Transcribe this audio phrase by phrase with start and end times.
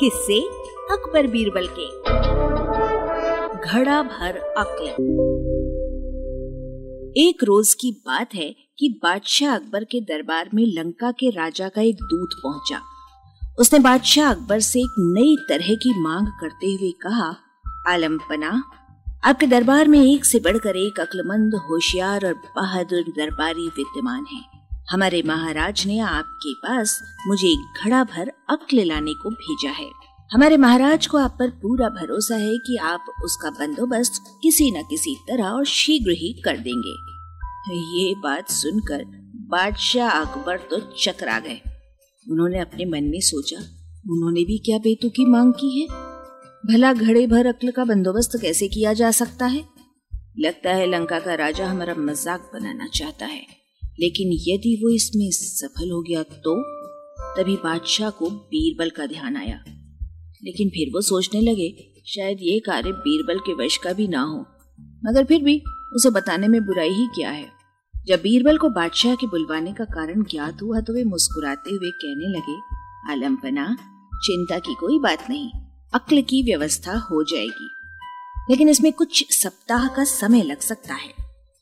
[0.00, 0.40] किससे
[0.92, 1.88] अकबर बीरबल के।
[3.70, 4.86] घड़ा भर अक्ल।
[7.16, 11.82] एक रोज की बात है कि बादशाह अकबर के दरबार में लंका के राजा का
[11.82, 12.80] एक दूत पहुँचा।
[13.58, 17.36] उसने बादशाह अकबर से एक नई तरह की मांग करते हुए कहा
[17.88, 18.62] आलम पना
[19.24, 24.49] आपके दरबार में एक से बढ़कर एक अक्लमंद, होशियार और बहादुर दरबारी विद्यमान है।
[24.90, 29.88] हमारे महाराज ने आपके पास मुझे एक घड़ा भर अक्ल लाने को भेजा है।
[30.30, 35.14] हमारे महाराज को आप पर पूरा भरोसा है कि आप उसका बंदोबस्त किसी न किसी
[35.28, 36.94] तरह और शीघ्र ही कर देंगे।
[37.72, 39.04] ये बात सुनकर
[39.50, 41.60] बादशाह अकबर तो चकरा गए।
[42.26, 43.60] उन्होंने अपने मन में सोचा,
[44.06, 45.86] उन्होंने भी क्या बेतुकी मांग की है?
[46.64, 49.64] भला घड़े भर अक्ल का बंदोबस्त कैसे किया जा सकता है?
[50.38, 53.59] लगता है लंका का राजा हमारा मज़ाक बनाना चाहता है।
[54.00, 56.62] लेकिन यदि वो इसमें सफल हो गया तो?
[57.36, 59.64] तभी बादशाह को बीरबल का ध्यान आया।
[60.44, 64.46] लेकिन फिर वो सोचने लगे, शायद ये कार्य बीरबल के वश का भी ना हो।
[64.80, 65.62] मगर फिर भी
[65.94, 67.46] उसे बताने में बुराई ही क्या है?
[68.06, 72.38] जब बीरबल को बादशाह के बुलवाने का कारण ज्ञात हुआ तो वे मुस्कुराते हुए कहने
[72.38, 72.76] लगे
[73.12, 73.76] आलमपना
[74.14, 75.50] चिंता की कोई बात नहीं,
[75.94, 77.68] अक्ल की व्यवस्था हो जाएगी।
[78.50, 81.19] लेकिन इसमें कुछ सप्ताह का समय लग सकता है।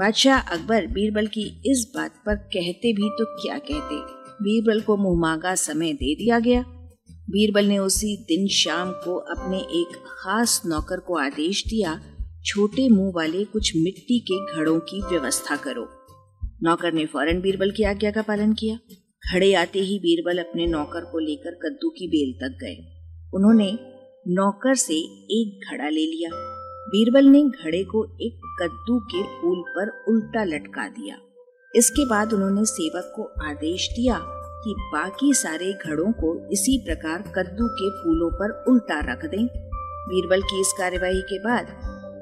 [0.00, 3.96] बादशाह अकबर बीरबल की इस बात पर कहते भी तो क्या कहते?
[4.44, 6.62] बीरबल को मुँह मांगा, समय दे दिया गया।
[7.10, 12.00] बीरबल ने उसी दिन शाम को अपने एक खास नौकर को आदेश दिया,
[12.44, 15.88] छोटे मुँह वाले कुछ मिट्टी के घड़ों की व्यवस्था करो।
[16.62, 18.78] नौकर ने फ़ौरन बीरबल की आज्ञा का पालन किया।
[19.34, 22.76] घड़े आते ही बीरबल अपने नौकर को लेकर कद्दू की बेल तक गए।
[23.34, 23.78] उन्होंने
[24.28, 24.94] नौकर से
[25.30, 26.49] एक घड़ा ले लिया।
[26.90, 31.16] बीरबल ने घड़े को एक कद्दू के फूल पर उल्टा लटका दिया।
[31.74, 34.18] इसके बाद उन्होंने सेवक को आदेश दिया
[34.64, 39.46] कि बाकी सारे घड़ों को इसी प्रकार कद्दू के फूलों पर उल्टा रख दें।
[40.08, 41.66] बीरबल की इस कार्यवाही के बाद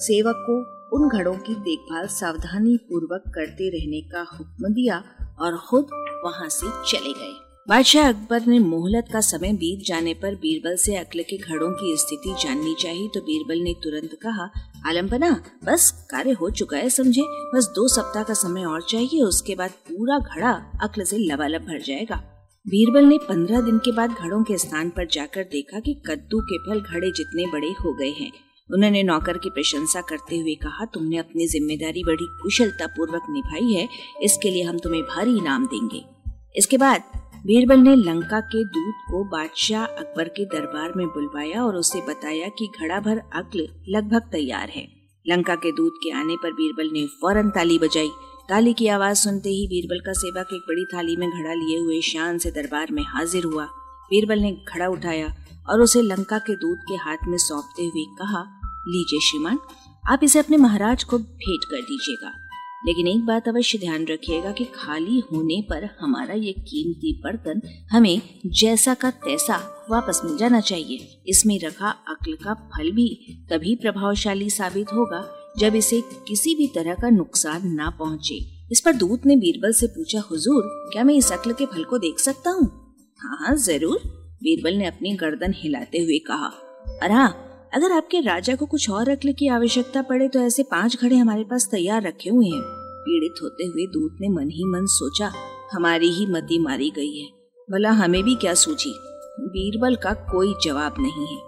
[0.00, 5.04] सेवक को उन घड़ों की देखभाल सावधानी पूर्वक करते रहने का हुक्म दिया
[5.40, 5.86] और खुद
[6.24, 10.94] वहाँ से चले गए। बादशाह अकबर ने मोहलत का समय बीत जाने पर बीरबल से
[10.96, 14.48] अक्ल के घड़ों की स्थिति जाननी चाहिए तो बीरबल ने तुरंत कहा
[14.86, 15.30] आलमपना
[15.64, 17.22] बस कार्य हो चुका है, समझे?
[17.54, 20.50] बस दो सप्ताह का समय और चाहिए, उसके बाद पूरा घड़ा
[20.82, 22.16] अक्ल से लबालब भर जाएगा।
[22.66, 26.58] बीरबल ने पंद्रह दिन के बाद घड़ों के स्थान पर जाकर देखा कि कद्दू के
[26.60, 28.30] फल घड़े जितने बड़े हो गए हैं।
[28.70, 33.88] उन्होंने नौकर की प्रशंसा करते हुए कहा, तुमने अपनी ज़िम्मेदारी बड़ी कुशलता पूर्वक निभाई है,
[34.22, 36.04] इसके लिए हम तुम्हें भारी इनाम देंगे।
[36.54, 37.02] इसके बाद
[37.46, 42.48] बीरबल ने लंका के दूत को बादशाह अकबर के दरबार में बुलवाया और उसे बताया
[42.48, 44.86] कि घड़ा भर अक्ल लगभग तैयार है।
[45.26, 48.10] लंका के दूत के आने पर बीरबल ने फ़ौरन ताली बजाई।
[48.48, 52.00] ताली की आवाज़ सुनते ही बीरबल का सेवक एक बड़ी थाली में घड़ा लिए हुए
[52.00, 53.64] शान से दरबार में हाजिर हुआ।
[54.10, 55.34] बीरबल ने घड़ा उठाया
[55.68, 58.44] और उसे लंका के दूत के हाथ में सौंपते हुए कहा,
[58.88, 59.58] लीजिए श्रीमान,
[60.10, 62.32] आप इसे अपने महाराज को भेंट कर दीजिएगा।
[62.86, 67.60] लेकिन एक बात अवश्य ध्यान रखिएगा कि खाली होने पर हमारा ये कीमती बर्तन
[67.90, 69.56] हमें जैसा का तैसा
[69.90, 73.08] वापस मिल जाना चाहिए। इसमें रखा अक्ल का फल भी
[73.50, 75.24] तभी प्रभावशाली साबित होगा
[75.58, 78.34] जब इसे किसी भी तरह का नुकसान ना पहुँचे।
[78.72, 81.98] इस पर दूत ने बीरबल से पूछा, हुजूर, क्या मैं इस अक्ल के फल को
[81.98, 82.66] देख सकता हूँ?
[83.20, 83.98] हाँ हाँ ज़रूर,
[84.42, 86.52] बीरबल ने अपनी गर्दन हिलाते हुए कहा।
[87.02, 90.96] अरे हाँ अगर आपके राजा को कुछ और अक्ल की आवश्यकता पड़े तो ऐसे पाँच
[91.02, 92.62] घड़े हमारे पास तैयार रखे हुए हैं।
[93.04, 95.32] पीड़ित होते हुए दूत ने मन ही मन सोचा,
[95.72, 97.28] हमारी ही मती मारी गई है।
[97.70, 98.94] भला हमें भी क्या सूझी?
[99.40, 101.42] बीरबल का कोई जवाब नहीं है।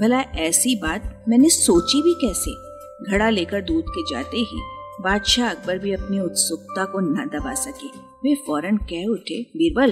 [0.00, 2.54] भला ऐसी बात मैंने सोची भी कैसे?
[3.10, 4.60] घड़ा लेकर दूध के जाते ही
[5.00, 9.90] बादशाह अकबर भी अपनी उत्सुकता को न दबा सके। वे फ़ौरन कह उठे, बीरबल,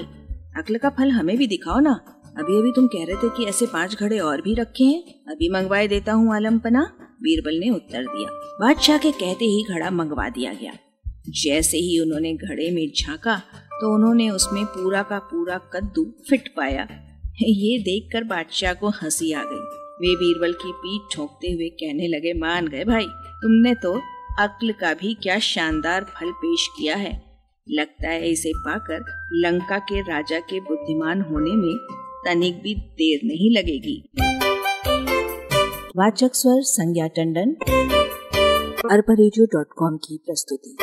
[0.57, 3.67] अकल का फल हमें भी दिखाओ ना। अभी अभी तुम कह रहे थे कि ऐसे
[3.67, 6.83] पाँच घड़े और भी रखे हैं। अभी मंगवाए देता हूँ आलम पना
[7.23, 8.31] बीरबल ने उत्तर दिया।
[8.61, 10.73] बादशाह के कहते ही घड़ा मंगवा दिया गया।
[11.35, 13.37] जैसे ही उन्होंने घड़े में झांका
[13.73, 16.89] तो उन्होंने उसमें पूरा का पूरा कद्दू फिट पाया।
[17.43, 19.65] ये देखकर बादशाह को हँसी आ गई।
[20.01, 23.07] वे बीरबल की पीठ ठोकते हुए कहने लगे, मान गए भाई,
[23.43, 23.95] तुमने तो
[24.41, 27.13] अक्ल का भी क्या शानदार फल पेश किया है।
[27.67, 29.05] लगता है इसे पाकर
[29.35, 31.77] लंका के राजा के बुद्धिमान होने में
[32.25, 34.09] तनिक भी देर नहीं लगेगी।
[35.97, 37.53] वाचक स्वर संज्ञा टंडन
[38.91, 39.15] अरबा
[39.97, 40.77] की प्रस्तुति।